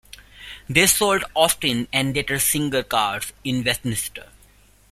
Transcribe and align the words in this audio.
They 0.67 0.87
sold 0.87 1.25
Austin 1.35 1.87
and 1.93 2.15
later 2.15 2.39
Singer 2.39 2.81
cars, 2.81 3.33
in 3.43 3.63
Westminster. 3.63 4.29